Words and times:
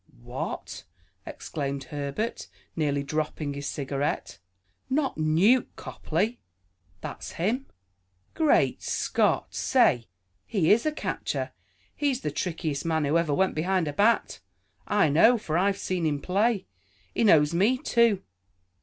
"What?" 0.23 0.85
exclaimed 1.27 1.83
Herbert, 1.83 2.47
nearly 2.75 3.03
dropping 3.03 3.53
his 3.53 3.67
cigarette. 3.67 4.39
"Not 4.89 5.15
Newt 5.19 5.69
Copley?" 5.75 6.39
"That's 7.01 7.33
him." 7.33 7.67
"Great 8.33 8.81
scott! 8.81 9.53
Say, 9.53 10.07
he 10.47 10.71
is 10.71 10.87
a 10.87 10.91
catcher. 10.91 11.51
He's 11.95 12.21
the 12.21 12.31
trickiest 12.31 12.83
man 12.83 13.05
who 13.05 13.15
ever 13.15 13.35
went 13.35 13.53
behind 13.53 13.87
a 13.87 13.93
bat. 13.93 14.39
I 14.87 15.07
know, 15.07 15.37
for 15.37 15.55
I've 15.55 15.77
seen 15.77 16.07
him 16.07 16.19
play. 16.19 16.65
He 17.13 17.23
knows 17.23 17.53
me, 17.53 17.77
too. 17.77 18.23